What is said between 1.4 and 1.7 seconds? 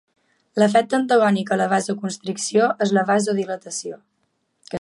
a la